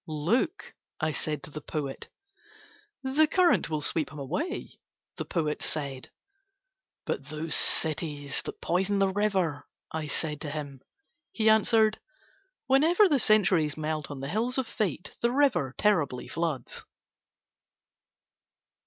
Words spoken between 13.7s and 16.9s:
melt on the hills of Fate the river terribly floods."